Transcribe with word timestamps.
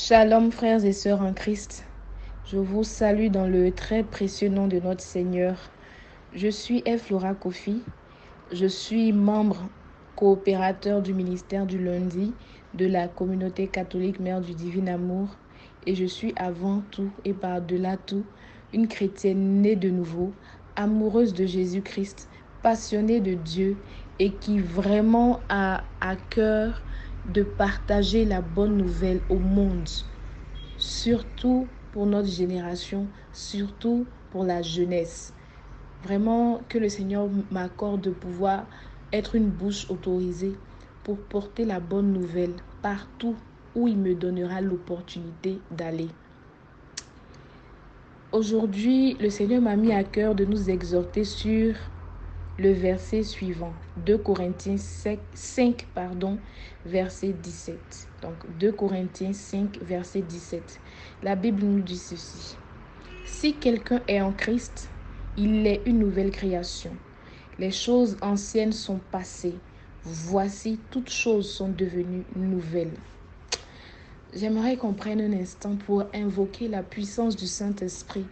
Shalom 0.00 0.52
frères 0.52 0.84
et 0.84 0.92
sœurs 0.92 1.22
en 1.22 1.32
Christ. 1.32 1.84
Je 2.46 2.56
vous 2.56 2.84
salue 2.84 3.30
dans 3.30 3.48
le 3.48 3.72
très 3.72 4.04
précieux 4.04 4.48
nom 4.48 4.68
de 4.68 4.78
notre 4.78 5.00
Seigneur. 5.00 5.56
Je 6.32 6.46
suis 6.46 6.84
Flora 6.98 7.34
Kofi. 7.34 7.82
Je 8.52 8.66
suis 8.66 9.12
membre 9.12 9.68
coopérateur 10.14 11.02
du 11.02 11.14
ministère 11.14 11.66
du 11.66 11.82
lundi 11.82 12.32
de 12.74 12.86
la 12.86 13.08
communauté 13.08 13.66
catholique 13.66 14.20
Mère 14.20 14.40
du 14.40 14.54
Divin 14.54 14.86
Amour 14.86 15.30
et 15.84 15.96
je 15.96 16.04
suis 16.04 16.32
avant 16.36 16.80
tout 16.92 17.10
et 17.24 17.34
par-delà 17.34 17.96
tout 17.96 18.24
une 18.72 18.86
chrétienne 18.86 19.62
née 19.62 19.74
de 19.74 19.90
nouveau, 19.90 20.32
amoureuse 20.76 21.34
de 21.34 21.44
Jésus-Christ, 21.44 22.28
passionnée 22.62 23.18
de 23.18 23.34
Dieu 23.34 23.76
et 24.20 24.30
qui 24.30 24.60
vraiment 24.60 25.40
a 25.48 25.82
à 26.00 26.14
cœur 26.14 26.82
de 27.28 27.42
partager 27.42 28.24
la 28.24 28.40
bonne 28.42 28.76
nouvelle 28.76 29.22
au 29.28 29.38
monde, 29.38 29.88
surtout 30.76 31.68
pour 31.90 32.06
notre 32.06 32.28
génération, 32.28 33.10
surtout 33.32 34.08
pour 34.30 34.44
la 34.44 34.62
jeunesse. 34.62 35.34
Vraiment 36.02 36.64
que 36.68 36.78
le 36.78 36.88
Seigneur 36.88 37.28
m'accorde 37.50 38.02
de 38.02 38.10
pouvoir 38.10 38.68
être 39.12 39.34
une 39.34 39.50
bouche 39.50 39.88
autorisée 39.90 40.60
pour 41.02 41.26
porter 41.28 41.64
la 41.64 41.80
bonne 41.80 42.12
nouvelle 42.12 42.56
partout 42.82 43.36
où 43.74 43.88
il 43.88 43.98
me 43.98 44.14
donnera 44.14 44.60
l'opportunité 44.60 45.64
d'aller. 45.70 46.08
Aujourd'hui, 48.32 49.16
le 49.18 49.30
Seigneur 49.30 49.62
m'a 49.62 49.76
mis 49.76 49.92
à 49.92 50.04
cœur 50.04 50.34
de 50.34 50.44
nous 50.44 50.70
exhorter 50.70 51.24
sur 51.24 51.74
le 52.58 52.72
verset 52.72 53.22
suivant, 53.22 53.72
2 54.04 54.18
Corinthiens 54.18 54.76
5, 54.76 55.86
pardon, 55.94 56.38
verset 56.84 57.32
17. 57.32 58.08
Donc 58.22 58.34
2 58.58 58.72
Corinthiens 58.72 59.32
5, 59.32 59.78
verset 59.82 60.22
17. 60.22 60.80
La 61.22 61.36
Bible 61.36 61.62
nous 61.64 61.80
dit 61.80 61.96
ceci. 61.96 62.56
Si 63.26 63.54
quelqu'un 63.54 64.02
est 64.08 64.20
en 64.20 64.32
Christ, 64.32 64.90
il 65.36 65.66
est 65.68 65.82
une 65.86 66.00
nouvelle 66.00 66.32
création. 66.32 66.90
Les 67.60 67.70
choses 67.70 68.16
anciennes 68.22 68.72
sont 68.72 69.00
passées. 69.12 69.54
Voici, 70.02 70.80
toutes 70.90 71.10
choses 71.10 71.48
sont 71.48 71.68
devenues 71.68 72.24
nouvelles. 72.34 72.96
J'aimerais 74.34 74.76
qu'on 74.76 74.94
prenne 74.94 75.20
un 75.20 75.32
instant 75.32 75.76
pour 75.76 76.04
invoquer 76.12 76.66
la 76.66 76.82
puissance 76.82 77.36
du 77.36 77.46
Saint-Esprit 77.46 78.26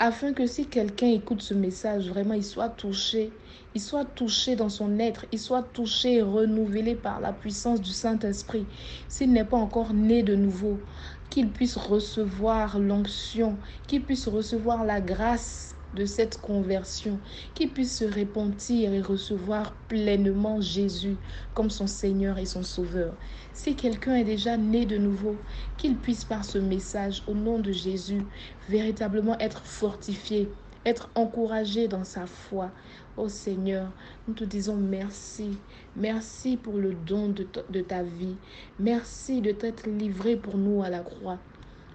afin 0.00 0.32
que 0.32 0.46
si 0.46 0.68
quelqu'un 0.68 1.08
écoute 1.08 1.42
ce 1.42 1.54
message, 1.54 2.08
vraiment 2.08 2.34
il 2.34 2.44
soit 2.44 2.70
touché, 2.70 3.38
il 3.74 3.80
soit 3.80 4.04
touché 4.06 4.56
dans 4.56 4.68
son 4.70 4.98
être, 4.98 5.26
il 5.30 5.38
soit 5.38 5.62
touché 5.62 6.14
et 6.16 6.22
renouvelé 6.22 6.96
par 6.96 7.20
la 7.20 7.32
puissance 7.32 7.80
du 7.80 7.92
Saint-Esprit. 7.92 8.68
S'il 9.08 9.32
n'est 9.32 9.44
pas 9.44 9.58
encore 9.58 9.94
né 9.94 10.22
de 10.24 10.34
nouveau, 10.34 10.84
qu'il 11.30 11.52
puisse 11.52 11.76
recevoir 11.76 12.80
l'onction, 12.80 13.60
qu'il 13.86 14.04
puisse 14.06 14.26
recevoir 14.26 14.84
la 14.84 15.00
grâce 15.00 15.76
de 15.94 16.04
cette 16.04 16.40
conversion, 16.40 17.18
qu'il 17.54 17.72
puisse 17.72 17.98
se 17.98 18.04
repentir 18.04 18.92
et 18.92 19.00
recevoir 19.00 19.74
pleinement 19.88 20.60
Jésus 20.60 21.16
comme 21.54 21.70
son 21.70 21.86
Seigneur 21.86 22.38
et 22.38 22.46
son 22.46 22.62
Sauveur. 22.62 23.14
Si 23.52 23.76
quelqu'un 23.76 24.14
est 24.16 24.24
déjà 24.24 24.56
né 24.56 24.86
de 24.86 24.96
nouveau, 24.96 25.36
qu'il 25.76 25.96
puisse 25.96 26.24
par 26.24 26.44
ce 26.44 26.58
message 26.58 27.22
au 27.26 27.34
nom 27.34 27.58
de 27.58 27.72
Jésus 27.72 28.22
véritablement 28.68 29.38
être 29.38 29.64
fortifié, 29.66 30.48
être 30.86 31.10
encouragé 31.14 31.88
dans 31.88 32.04
sa 32.04 32.26
foi. 32.26 32.70
Ô 33.16 33.28
Seigneur, 33.28 33.92
nous 34.26 34.34
te 34.34 34.44
disons 34.44 34.76
merci. 34.76 35.58
Merci 35.96 36.56
pour 36.56 36.78
le 36.78 36.94
don 36.94 37.28
de 37.28 37.80
ta 37.80 38.02
vie. 38.02 38.36
Merci 38.78 39.40
de 39.42 39.52
t'être 39.52 39.88
livré 39.88 40.36
pour 40.36 40.56
nous 40.56 40.82
à 40.82 40.88
la 40.88 41.00
croix. 41.00 41.49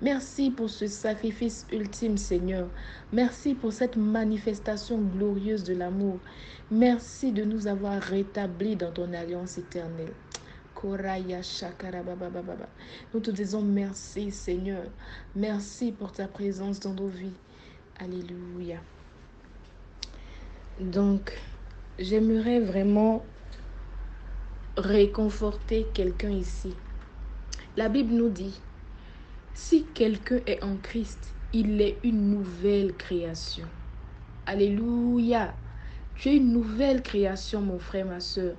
Merci 0.05 0.51
pour 0.51 0.69
ce 0.69 0.85
sacrifice 0.85 1.65
ultime, 1.71 2.15
Seigneur. 2.15 2.69
Merci 3.11 3.55
pour 3.55 3.73
cette 3.73 3.97
manifestation 3.97 5.01
glorieuse 5.01 5.63
de 5.63 5.73
l'amour. 5.73 6.19
Merci 6.69 7.31
de 7.31 7.43
nous 7.43 7.65
avoir 7.65 7.99
rétablis 7.99 8.75
dans 8.75 8.91
ton 8.91 9.11
alliance 9.13 9.57
éternelle. 9.57 10.13
Nous 10.83 10.95
te 13.19 13.31
disons 13.31 13.63
merci, 13.63 14.29
Seigneur. 14.29 14.83
Merci 15.35 15.91
pour 15.91 16.11
ta 16.11 16.27
présence 16.27 16.79
dans 16.79 16.93
nos 16.93 17.07
vies. 17.07 17.33
Alléluia. 17.97 18.77
Donc, 20.79 21.35
j'aimerais 21.97 22.59
vraiment 22.59 23.25
réconforter 24.77 25.87
quelqu'un 25.95 26.29
ici. 26.29 26.75
La 27.75 27.89
Bible 27.89 28.13
nous 28.13 28.29
dit 28.29 28.61
si 29.55 29.85
quelqu'un 29.93 30.41
est 30.47 30.61
en 30.61 30.75
Christ, 30.75 31.33
il 31.53 31.79
est 31.79 31.97
une 32.03 32.29
nouvelle 32.29 32.93
création. 32.93 33.65
Alléluia. 34.45 35.53
Tu 36.15 36.27
es 36.27 36.35
une 36.35 36.51
nouvelle 36.51 37.01
création, 37.01 37.61
mon 37.61 37.79
frère, 37.79 38.05
ma 38.05 38.19
soeur. 38.19 38.55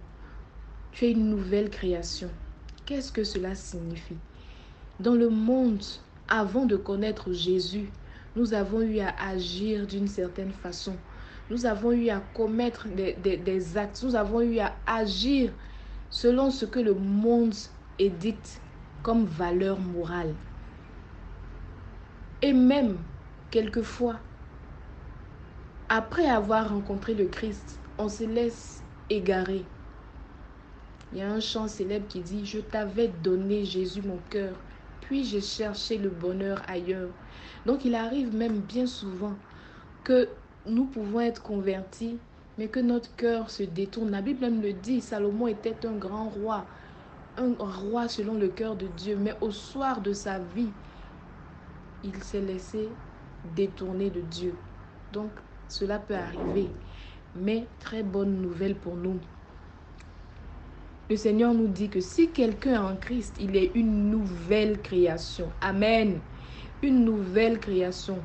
Tu 0.92 1.04
es 1.04 1.10
une 1.12 1.28
nouvelle 1.28 1.68
création. 1.68 2.30
Qu'est-ce 2.86 3.12
que 3.12 3.24
cela 3.24 3.54
signifie? 3.54 4.16
Dans 4.98 5.14
le 5.14 5.28
monde, 5.28 5.84
avant 6.28 6.64
de 6.64 6.76
connaître 6.76 7.30
Jésus, 7.30 7.90
nous 8.34 8.54
avons 8.54 8.80
eu 8.80 9.00
à 9.00 9.14
agir 9.20 9.86
d'une 9.86 10.08
certaine 10.08 10.52
façon. 10.52 10.96
Nous 11.50 11.66
avons 11.66 11.92
eu 11.92 12.08
à 12.08 12.20
commettre 12.32 12.88
des, 12.88 13.76
actes. 13.76 14.02
Nous 14.02 14.16
avons 14.16 14.40
eu 14.40 14.60
à 14.60 14.74
agir 14.86 15.52
selon 16.08 16.50
ce 16.50 16.64
que 16.64 16.80
le 16.80 16.94
monde 16.94 17.54
édicte 17.98 18.62
comme 19.02 19.26
valeur 19.26 19.78
morale. 19.78 20.34
Et 22.42 22.52
même, 22.52 22.98
quelquefois, 23.50 24.20
après 25.88 26.26
avoir 26.26 26.70
rencontré 26.70 27.14
le 27.14 27.26
Christ, 27.26 27.80
on 27.96 28.08
se 28.08 28.24
laisse 28.24 28.84
égarer. 29.08 29.64
Il 31.12 31.18
y 31.18 31.22
a 31.22 31.30
un 31.30 31.40
chant 31.40 31.68
célèbre 31.68 32.08
qui 32.08 32.20
dit, 32.20 32.44
je 32.44 32.58
t'avais 32.58 33.08
donné 33.08 33.64
Jésus 33.64 34.02
mon 34.02 34.18
cœur, 34.28 34.54
puis 35.00 35.24
j'ai 35.24 35.40
cherché 35.40 35.96
le 35.96 36.10
bonheur 36.10 36.62
ailleurs. 36.68 37.10
Donc 37.64 37.84
il 37.84 37.94
arrive 37.94 38.34
même 38.34 38.60
bien 38.60 38.86
souvent 38.86 39.34
que 40.04 40.28
nous 40.66 40.86
pouvons 40.86 41.20
être 41.20 41.42
convertis, 41.42 42.18
mais 42.58 42.68
que 42.68 42.80
notre 42.80 43.14
cœur 43.16 43.50
se 43.50 43.62
détourne. 43.62 44.10
La 44.10 44.22
Bible 44.22 44.40
même 44.40 44.60
le 44.60 44.72
dit, 44.72 45.00
Salomon 45.00 45.46
était 45.46 45.86
un 45.86 45.96
grand 45.96 46.28
roi, 46.28 46.66
un 47.36 47.54
roi 47.58 48.08
selon 48.08 48.34
le 48.34 48.48
cœur 48.48 48.76
de 48.76 48.86
Dieu, 48.88 49.16
mais 49.16 49.34
au 49.40 49.52
soir 49.52 50.00
de 50.00 50.12
sa 50.12 50.38
vie, 50.38 50.74
il 52.04 52.22
s'est 52.22 52.40
laissé 52.40 52.88
détourner 53.54 54.10
de 54.10 54.20
Dieu. 54.20 54.54
Donc, 55.12 55.30
cela 55.68 55.98
peut 55.98 56.14
arriver. 56.14 56.68
Mais 57.34 57.66
très 57.80 58.02
bonne 58.02 58.40
nouvelle 58.40 58.76
pour 58.76 58.96
nous. 58.96 59.18
Le 61.08 61.16
Seigneur 61.16 61.54
nous 61.54 61.68
dit 61.68 61.88
que 61.88 62.00
si 62.00 62.30
quelqu'un 62.30 62.74
est 62.74 62.92
en 62.92 62.96
Christ, 62.96 63.36
il 63.40 63.56
est 63.56 63.70
une 63.74 64.10
nouvelle 64.10 64.80
création. 64.80 65.52
Amen. 65.60 66.18
Une 66.82 67.04
nouvelle 67.04 67.60
création. 67.60 68.18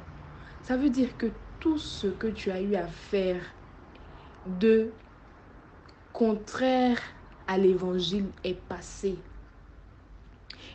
Ça 0.64 0.78
veut 0.78 0.90
dire 0.90 1.16
que 1.18 1.28
tout 1.60 1.78
ce 1.78 2.08
que 2.08 2.28
tu 2.28 2.50
as 2.50 2.62
eu 2.62 2.76
à 2.76 2.88
faire 2.88 3.42
de 4.60 4.90
contraire 6.12 7.00
à 7.48 7.58
l'évangile 7.58 8.26
est 8.44 8.60
passé. 8.60 9.16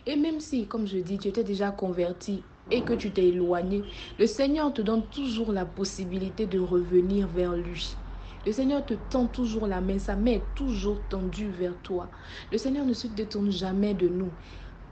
Et 0.06 0.14
même 0.14 0.38
si, 0.40 0.66
comme 0.66 0.86
je 0.86 0.98
dis, 0.98 1.18
tu 1.18 1.28
étais 1.28 1.42
déjà 1.42 1.70
converti, 1.70 2.44
et 2.70 2.84
que 2.84 2.92
tu 2.92 3.12
t'es 3.12 3.28
éloigné, 3.28 3.84
le 4.18 4.26
Seigneur 4.26 4.72
te 4.72 4.82
donne 4.82 5.08
toujours 5.08 5.52
la 5.52 5.66
possibilité 5.66 6.46
de 6.46 6.58
revenir 6.58 7.28
vers 7.28 7.54
lui. 7.54 7.98
Le 8.44 8.52
Seigneur 8.52 8.84
te 8.86 8.94
tend 8.94 9.26
toujours 9.26 9.66
la 9.66 9.80
main, 9.80 9.98
sa 9.98 10.16
main 10.16 10.32
est 10.32 10.54
toujours 10.54 11.06
tendue 11.08 11.50
vers 11.50 11.80
toi. 11.80 12.10
Le 12.52 12.58
Seigneur 12.58 12.86
ne 12.86 12.92
se 12.94 13.06
détourne 13.08 13.50
jamais 13.50 13.94
de 13.94 14.08
nous. 14.08 14.34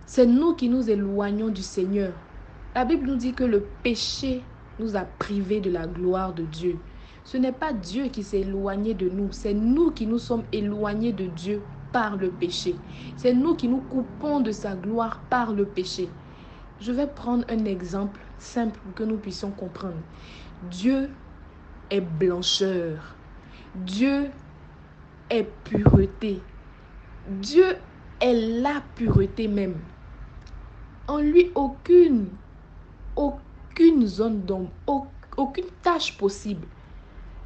C'est 0.06 0.26
nous 0.26 0.54
qui 0.54 0.68
nous 0.68 0.90
éloignons 0.90 1.48
du 1.50 1.62
Seigneur. 1.62 2.14
La 2.74 2.84
Bible 2.84 3.06
nous 3.06 3.16
dit 3.16 3.34
que 3.34 3.44
le 3.44 3.62
péché 3.64 4.50
nous 4.78 4.96
a 4.96 5.04
privés 5.04 5.60
de 5.60 5.70
la 5.70 5.86
gloire 5.86 6.34
de 6.34 6.44
Dieu. 6.44 6.84
Ce 7.24 7.36
n'est 7.36 7.52
pas 7.52 7.72
Dieu 7.72 8.08
qui 8.08 8.22
s'est 8.24 8.40
éloigné 8.40 8.94
de 8.94 9.08
nous, 9.08 9.32
c'est 9.32 9.54
nous 9.54 9.92
qui 9.92 10.06
nous 10.06 10.18
sommes 10.18 10.46
éloignés 10.52 11.12
de 11.12 11.26
Dieu 11.26 11.70
par 11.92 12.16
le 12.16 12.32
péché. 12.32 12.82
C'est 13.16 13.34
nous 13.34 13.54
qui 13.54 13.68
nous 13.68 13.80
coupons 13.82 14.40
de 14.40 14.50
sa 14.50 14.76
gloire 14.76 15.26
par 15.30 15.52
le 15.54 15.66
péché. 15.72 16.18
Je 16.80 16.92
vais 16.92 17.06
prendre 17.06 17.44
un 17.48 17.64
exemple 17.64 18.20
simple 18.38 18.78
pour 18.80 18.94
que 18.94 19.04
nous 19.04 19.16
puissions 19.16 19.50
comprendre. 19.50 20.02
Dieu 20.70 21.10
est 21.90 22.00
blancheur. 22.00 23.14
Dieu 23.74 24.30
est 25.30 25.48
pureté. 25.64 26.40
Dieu 27.28 27.76
est 28.20 28.60
la 28.60 28.82
pureté 28.96 29.48
même. 29.48 29.76
En 31.06 31.18
lui, 31.18 31.50
aucune, 31.54 32.28
aucune 33.16 34.06
zone 34.06 34.42
d'ombre, 34.42 34.70
aucune 35.36 35.70
tâche 35.82 36.16
possible. 36.16 36.66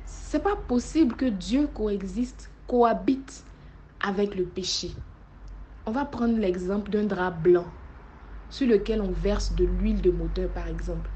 C'est 0.04 0.42
pas 0.42 0.56
possible 0.56 1.16
que 1.16 1.26
Dieu 1.26 1.66
coexiste, 1.66 2.50
cohabite 2.66 3.44
avec 4.00 4.34
le 4.34 4.44
péché. 4.44 4.90
On 5.86 5.90
va 5.90 6.04
prendre 6.04 6.38
l'exemple 6.38 6.90
d'un 6.90 7.04
drap 7.04 7.30
blanc. 7.30 7.66
Sur 8.50 8.66
lequel 8.66 9.00
on 9.00 9.10
verse 9.10 9.54
de 9.54 9.64
l'huile 9.64 10.00
de 10.00 10.10
moteur, 10.10 10.48
par 10.50 10.68
exemple. 10.68 11.10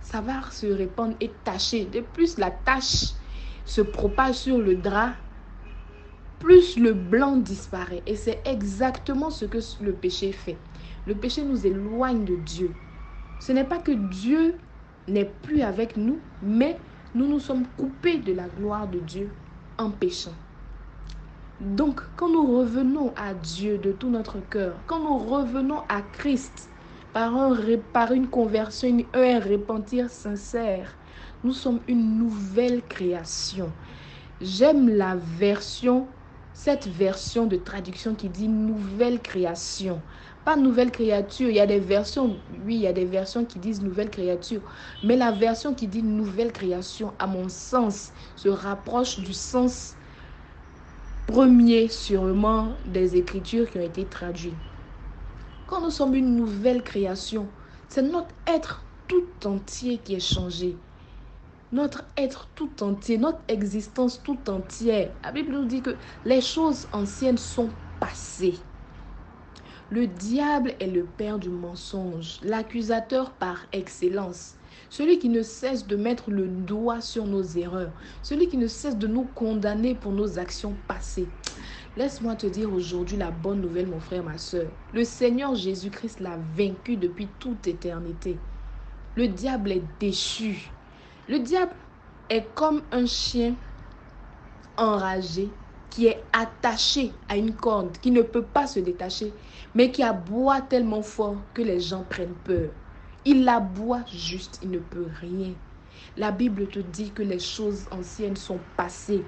Ça 0.00 0.20
va 0.20 0.42
se 0.50 0.66
répandre 0.66 1.16
et 1.20 1.30
tacher. 1.44 1.84
De 1.86 2.00
plus 2.00 2.38
la 2.38 2.50
tache 2.50 3.14
se 3.64 3.80
propage 3.80 4.36
sur 4.36 4.58
le 4.58 4.76
drap, 4.76 5.14
plus 6.38 6.78
le 6.78 6.92
blanc 6.92 7.36
disparaît. 7.36 8.02
Et 8.06 8.14
c'est 8.14 8.40
exactement 8.44 9.30
ce 9.30 9.44
que 9.44 9.58
le 9.82 9.92
péché 9.92 10.32
fait. 10.32 10.58
Le 11.06 11.14
péché 11.14 11.42
nous 11.42 11.66
éloigne 11.66 12.24
de 12.24 12.36
Dieu. 12.36 12.70
Ce 13.40 13.52
n'est 13.52 13.64
pas 13.64 13.78
que 13.78 13.92
Dieu 13.92 14.54
n'est 15.08 15.30
plus 15.42 15.62
avec 15.62 15.96
nous, 15.96 16.18
mais 16.42 16.78
nous 17.14 17.26
nous 17.26 17.40
sommes 17.40 17.66
coupés 17.76 18.18
de 18.18 18.32
la 18.32 18.48
gloire 18.48 18.88
de 18.88 18.98
Dieu 19.00 19.30
en 19.78 19.90
péchant. 19.90 20.34
Donc, 21.60 22.02
quand 22.16 22.28
nous 22.30 22.58
revenons 22.58 23.14
à 23.16 23.32
Dieu 23.34 23.78
de 23.78 23.92
tout 23.92 24.10
notre 24.10 24.40
cœur, 24.40 24.84
quand 24.86 25.00
nous 25.00 25.18
revenons 25.18 25.84
à 25.88 26.02
Christ 26.02 26.70
par, 27.12 27.34
un, 27.34 27.56
par 27.92 28.12
une 28.12 28.28
conversion, 28.28 28.94
un 29.14 29.40
repentir 29.40 30.10
sincère, 30.10 30.98
nous 31.42 31.52
sommes 31.54 31.82
une 31.88 32.18
nouvelle 32.18 32.86
création. 32.86 33.74
J'aime 34.40 34.88
la 34.90 35.16
version, 35.16 36.14
cette 36.52 36.86
version 36.88 37.46
de 37.46 37.56
traduction 37.56 38.14
qui 38.14 38.28
dit 38.28 38.48
nouvelle 38.48 39.22
création. 39.22 40.02
Pas 40.44 40.56
nouvelle 40.56 40.90
créature. 40.92 41.48
Il 41.48 41.56
y 41.56 41.60
a 41.60 41.66
des 41.66 41.80
versions, 41.80 42.42
oui, 42.50 42.76
il 42.76 42.80
y 42.82 42.86
a 42.86 42.92
des 42.92 43.06
versions 43.06 43.46
qui 43.46 43.58
disent 43.58 43.82
nouvelle 43.82 44.10
créature. 44.10 44.62
Mais 45.02 45.16
la 45.16 45.32
version 45.32 45.74
qui 45.74 45.88
dit 45.88 46.02
nouvelle 46.02 46.52
création, 46.52 47.14
à 47.18 47.26
mon 47.26 47.48
sens, 47.48 48.12
se 48.36 48.48
rapproche 48.48 49.20
du 49.20 49.32
sens 49.32 49.96
premier 51.26 51.88
sûrement 51.88 52.76
des 52.86 53.16
écritures 53.16 53.68
qui 53.68 53.78
ont 53.78 53.82
été 53.82 54.06
traduites. 54.06 54.54
Quand 55.66 55.80
nous 55.80 55.90
sommes 55.90 56.14
une 56.14 56.36
nouvelle 56.36 56.82
création, 56.82 57.48
c'est 57.88 58.02
notre 58.02 58.34
être 58.46 58.84
tout 59.08 59.26
entier 59.44 59.98
qui 59.98 60.14
est 60.14 60.20
changé. 60.20 60.76
Notre 61.72 62.04
être 62.16 62.48
tout 62.54 62.82
entier, 62.82 63.18
notre 63.18 63.42
existence 63.48 64.22
tout 64.22 64.48
entière. 64.48 65.12
La 65.24 65.32
Bible 65.32 65.52
nous 65.52 65.64
dit 65.64 65.82
que 65.82 65.96
les 66.24 66.40
choses 66.40 66.88
anciennes 66.92 67.38
sont 67.38 67.70
passées. 67.98 68.60
Le 69.90 70.06
diable 70.06 70.74
est 70.80 70.86
le 70.86 71.04
père 71.04 71.38
du 71.38 71.50
mensonge, 71.50 72.38
l'accusateur 72.42 73.32
par 73.32 73.66
excellence. 73.72 74.54
Celui 74.88 75.18
qui 75.18 75.28
ne 75.28 75.42
cesse 75.42 75.86
de 75.86 75.96
mettre 75.96 76.30
le 76.30 76.48
doigt 76.48 77.00
sur 77.00 77.26
nos 77.26 77.42
erreurs, 77.42 77.92
celui 78.22 78.48
qui 78.48 78.56
ne 78.56 78.66
cesse 78.66 78.96
de 78.96 79.06
nous 79.06 79.24
condamner 79.24 79.94
pour 79.94 80.12
nos 80.12 80.38
actions 80.38 80.74
passées. 80.86 81.28
Laisse-moi 81.96 82.36
te 82.36 82.46
dire 82.46 82.72
aujourd'hui 82.72 83.16
la 83.16 83.30
bonne 83.30 83.60
nouvelle, 83.60 83.86
mon 83.86 84.00
frère, 84.00 84.22
ma 84.22 84.38
soeur. 84.38 84.70
Le 84.92 85.04
Seigneur 85.04 85.54
Jésus-Christ 85.54 86.20
l'a 86.20 86.38
vaincu 86.56 86.96
depuis 86.96 87.28
toute 87.38 87.66
éternité. 87.66 88.38
Le 89.14 89.28
diable 89.28 89.72
est 89.72 89.84
déchu. 89.98 90.70
Le 91.26 91.38
diable 91.38 91.72
est 92.28 92.46
comme 92.54 92.82
un 92.92 93.06
chien 93.06 93.54
enragé 94.76 95.48
qui 95.88 96.06
est 96.06 96.22
attaché 96.32 97.12
à 97.28 97.38
une 97.38 97.54
corde, 97.54 97.96
qui 97.98 98.10
ne 98.10 98.20
peut 98.20 98.44
pas 98.44 98.66
se 98.66 98.80
détacher, 98.80 99.32
mais 99.74 99.90
qui 99.90 100.02
aboie 100.02 100.60
tellement 100.60 101.00
fort 101.00 101.36
que 101.54 101.62
les 101.62 101.80
gens 101.80 102.04
prennent 102.04 102.34
peur. 102.34 102.70
Il 103.26 103.48
aboie 103.48 104.04
juste, 104.10 104.58
il 104.62 104.70
ne 104.70 104.78
peut 104.78 105.08
rien. 105.20 105.54
La 106.16 106.30
Bible 106.30 106.68
te 106.68 106.78
dit 106.78 107.12
que 107.12 107.22
les 107.24 107.40
choses 107.40 107.86
anciennes 107.90 108.36
sont 108.36 108.60
passées. 108.76 109.26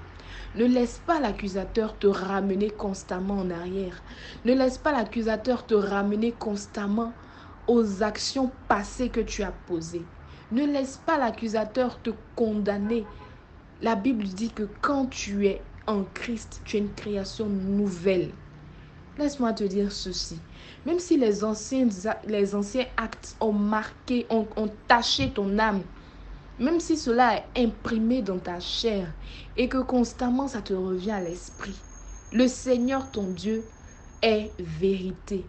Ne 0.55 0.65
laisse 0.65 0.99
pas 0.99 1.19
l'accusateur 1.19 1.99
te 1.99 2.07
ramener 2.07 2.71
constamment 2.71 3.37
en 3.39 3.51
arrière. 3.51 4.01
Ne 4.45 4.53
laisse 4.53 4.77
pas 4.79 4.93
l'accusateur 4.93 5.67
te 5.67 5.75
ramener 5.75 6.31
constamment 6.37 7.17
aux 7.67 8.01
actions 8.01 8.49
passées 8.69 9.11
que 9.11 9.19
tu 9.19 9.43
as 9.43 9.51
posées. 9.51 10.07
Ne 10.49 10.65
laisse 10.65 10.97
pas 10.97 11.17
l'accusateur 11.17 12.01
te 12.01 12.11
condamner. 12.35 13.09
La 13.81 13.95
Bible 13.95 14.23
dit 14.23 14.53
que 14.53 14.63
quand 14.63 15.07
tu 15.07 15.45
es 15.47 15.73
en 15.87 16.05
Christ, 16.05 16.61
tu 16.65 16.77
es 16.77 16.79
une 16.79 16.95
création 16.95 17.49
nouvelle. 17.49 18.33
Laisse-moi 19.19 19.51
te 19.51 19.65
dire 19.65 19.91
ceci. 19.91 20.37
Même 20.85 20.99
si 20.99 21.17
les 21.17 21.43
anciens, 21.43 21.87
actes 22.95 23.35
ont 23.41 23.51
marqué, 23.51 24.25
ont 24.29 24.47
taché 24.87 25.29
ton 25.31 25.59
âme, 25.59 25.81
même 26.57 26.79
si 26.79 26.95
cela 26.95 27.35
est 27.35 27.63
imprimé 27.65 28.21
dans 28.21 28.39
ta 28.39 28.61
chair 28.61 29.07
et 29.57 29.67
que 29.67 29.79
constamment 29.79 30.47
ça 30.47 30.61
te 30.61 30.73
revient 30.73 31.11
à 31.11 31.21
l'esprit, 31.21 31.75
le 32.31 32.47
Seigneur 32.47 33.11
ton 33.11 33.23
Dieu 33.23 33.65
est 34.21 34.51
vérité. 34.57 35.45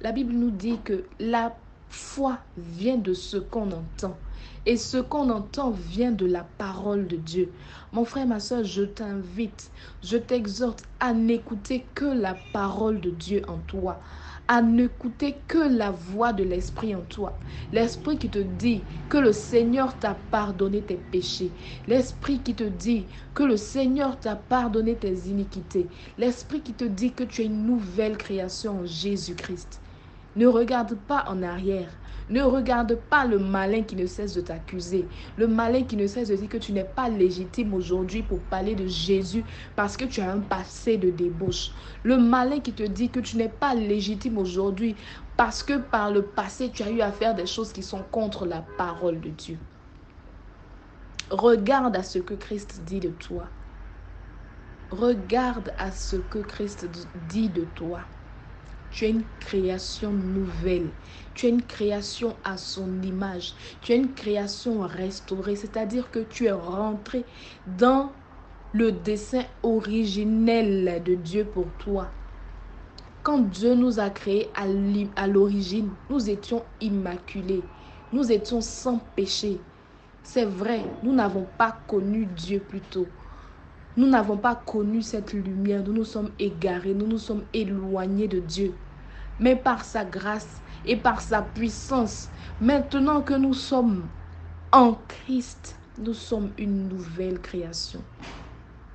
La 0.00 0.12
Bible 0.12 0.32
nous 0.32 0.50
dit 0.50 0.78
que 0.82 1.04
la 1.18 1.54
foi 1.90 2.38
vient 2.56 2.96
de 2.96 3.12
ce 3.12 3.36
qu'on 3.36 3.70
entend. 3.70 4.16
Et 4.66 4.76
ce 4.76 4.98
qu'on 4.98 5.30
entend 5.30 5.70
vient 5.70 6.12
de 6.12 6.26
la 6.26 6.44
parole 6.44 7.06
de 7.06 7.16
Dieu. 7.16 7.50
Mon 7.92 8.04
frère, 8.04 8.26
ma 8.26 8.40
soeur, 8.40 8.64
je 8.64 8.82
t'invite, 8.82 9.70
je 10.02 10.16
t'exhorte 10.16 10.84
à 11.00 11.12
n'écouter 11.12 11.86
que 11.94 12.04
la 12.04 12.34
parole 12.52 13.00
de 13.00 13.10
Dieu 13.10 13.42
en 13.48 13.58
toi, 13.58 14.00
à 14.48 14.62
n'écouter 14.62 15.36
que 15.48 15.58
la 15.58 15.90
voix 15.90 16.32
de 16.32 16.44
l'Esprit 16.44 16.94
en 16.94 17.02
toi. 17.02 17.38
L'Esprit 17.72 18.18
qui 18.18 18.28
te 18.28 18.38
dit 18.38 18.82
que 19.08 19.16
le 19.16 19.32
Seigneur 19.32 19.98
t'a 19.98 20.14
pardonné 20.14 20.82
tes 20.82 20.96
péchés. 20.96 21.52
L'Esprit 21.86 22.42
qui 22.42 22.54
te 22.54 22.64
dit 22.64 23.06
que 23.34 23.42
le 23.44 23.56
Seigneur 23.56 24.18
t'a 24.20 24.36
pardonné 24.36 24.96
tes 24.96 25.14
iniquités. 25.28 25.88
L'Esprit 26.18 26.62
qui 26.62 26.74
te 26.74 26.84
dit 26.84 27.12
que 27.12 27.24
tu 27.24 27.42
es 27.42 27.46
une 27.46 27.64
nouvelle 27.64 28.18
création 28.18 28.80
en 28.80 28.86
Jésus-Christ. 28.86 29.80
Ne 30.36 30.46
regarde 30.46 30.94
pas 30.96 31.24
en 31.28 31.42
arrière. 31.42 31.90
Ne 32.30 32.42
regarde 32.42 32.94
pas 32.94 33.26
le 33.26 33.40
malin 33.40 33.82
qui 33.82 33.96
ne 33.96 34.06
cesse 34.06 34.34
de 34.34 34.40
t'accuser. 34.40 35.08
Le 35.36 35.48
malin 35.48 35.82
qui 35.84 35.96
ne 35.96 36.06
cesse 36.06 36.28
de 36.28 36.36
dire 36.36 36.48
que 36.48 36.58
tu 36.58 36.72
n'es 36.72 36.84
pas 36.84 37.08
légitime 37.08 37.74
aujourd'hui 37.74 38.22
pour 38.22 38.44
parler 38.44 38.76
de 38.76 38.86
Jésus 38.86 39.44
parce 39.74 39.96
que 39.96 40.04
tu 40.04 40.20
as 40.20 40.30
un 40.30 40.40
passé 40.40 40.96
de 40.96 41.10
débauche. 41.10 41.72
Le 42.04 42.18
malin 42.18 42.60
qui 42.60 42.72
te 42.72 42.84
dit 42.84 43.10
que 43.10 43.18
tu 43.18 43.36
n'es 43.36 43.48
pas 43.48 43.74
légitime 43.74 44.38
aujourd'hui 44.38 44.96
parce 45.36 45.64
que 45.64 45.78
par 45.78 46.12
le 46.12 46.22
passé 46.26 46.70
tu 46.70 46.84
as 46.84 46.90
eu 46.92 47.00
à 47.00 47.10
faire 47.12 47.34
des 47.34 47.46
choses 47.46 47.72
qui 47.72 47.82
sont 47.82 48.04
contre 48.04 48.46
la 48.46 48.62
parole 48.62 49.20
de 49.20 49.30
Dieu. 49.30 49.58
Regarde 51.30 51.96
à 51.96 52.04
ce 52.04 52.20
que 52.20 52.34
Christ 52.34 52.84
dit 52.84 53.00
de 53.00 53.10
toi. 53.10 53.50
Regarde 54.90 55.72
à 55.78 55.90
ce 55.92 56.16
que 56.16 56.38
Christ 56.38 56.88
dit 57.14 57.50
de 57.50 57.64
toi. 57.64 58.02
Tu 58.90 59.04
es 59.06 59.10
une 59.10 59.24
création 59.38 60.12
nouvelle. 60.12 60.90
Tu 61.34 61.46
es 61.46 61.50
une 61.50 61.62
création 61.62 62.36
à 62.44 62.56
son 62.56 63.02
image. 63.02 63.54
Tu 63.80 63.92
es 63.92 63.96
une 63.96 64.14
création 64.14 64.80
restaurée. 64.80 65.56
C'est-à-dire 65.56 66.10
que 66.10 66.18
tu 66.20 66.46
es 66.46 66.52
rentré 66.52 67.24
dans 67.66 68.12
le 68.72 68.92
dessin 68.92 69.44
originel 69.62 71.02
de 71.04 71.14
Dieu 71.14 71.44
pour 71.44 71.66
toi. 71.78 72.08
Quand 73.22 73.38
Dieu 73.38 73.74
nous 73.74 74.00
a 74.00 74.10
créés 74.10 74.50
à 74.54 75.26
l'origine, 75.26 75.90
nous 76.08 76.30
étions 76.30 76.64
immaculés. 76.80 77.62
Nous 78.12 78.32
étions 78.32 78.60
sans 78.60 78.98
péché. 79.14 79.60
C'est 80.22 80.44
vrai, 80.44 80.84
nous 81.02 81.12
n'avons 81.12 81.44
pas 81.58 81.72
connu 81.86 82.26
Dieu 82.26 82.60
plus 82.60 82.82
tôt. 82.82 83.06
Nous 83.96 84.06
n'avons 84.06 84.38
pas 84.38 84.54
connu 84.54 85.02
cette 85.02 85.32
lumière, 85.32 85.82
nous 85.84 85.92
nous 85.92 86.04
sommes 86.04 86.30
égarés, 86.38 86.94
nous 86.94 87.06
nous 87.06 87.18
sommes 87.18 87.44
éloignés 87.52 88.28
de 88.28 88.38
Dieu. 88.40 88.80
Mais 89.40 89.56
par 89.56 89.84
sa 89.84 90.04
grâce 90.04 90.62
et 90.84 90.96
par 90.96 91.22
sa 91.22 91.42
puissance, 91.42 92.30
maintenant 92.60 93.22
que 93.22 93.34
nous 93.34 93.54
sommes 93.54 94.10
en 94.70 94.94
Christ, 94.94 95.80
nous 95.98 96.14
sommes 96.14 96.52
une 96.58 96.88
nouvelle 96.88 97.40
création. 97.40 98.04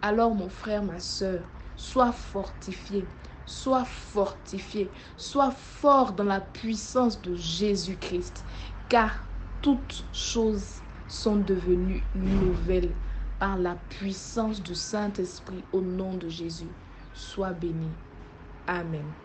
Alors 0.02 0.36
mon 0.36 0.50
frère, 0.50 0.84
ma 0.84 1.00
soeur, 1.00 1.50
sois 1.76 2.12
fortifié, 2.12 3.10
sois 3.46 3.86
fortifié, 3.86 4.94
sois 5.18 5.52
fort 5.52 6.14
dans 6.14 6.24
la 6.24 6.42
puissance 6.42 7.22
de 7.24 7.36
Jésus-Christ, 7.36 8.46
car 8.88 9.28
toutes 9.62 10.06
choses 10.14 10.84
sont 11.08 11.38
devenues 11.38 12.04
nouvelles 12.14 12.94
par 13.40 13.58
la 13.58 13.76
puissance 13.76 14.62
du 14.62 14.76
Saint-Esprit 14.76 15.66
au 15.72 15.82
nom 15.82 16.14
de 16.16 16.30
Jésus. 16.30 16.78
Sois 17.14 17.54
béni. 17.54 17.90
Amen. 18.68 19.16